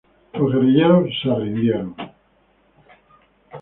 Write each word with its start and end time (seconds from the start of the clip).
Los 0.33 0.51
guerrilleros 0.51 1.11
se 1.21 1.29
rindieron. 1.31 1.95